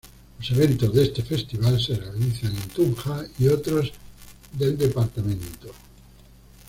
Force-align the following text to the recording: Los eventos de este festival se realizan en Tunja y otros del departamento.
Los 0.39 0.49
eventos 0.49 0.91
de 0.95 1.03
este 1.03 1.21
festival 1.21 1.79
se 1.79 1.95
realizan 1.95 2.55
en 2.55 2.69
Tunja 2.69 3.23
y 3.37 3.49
otros 3.49 3.91
del 4.51 4.75
departamento. 4.75 5.71